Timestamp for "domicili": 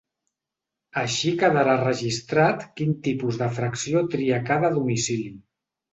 4.79-5.33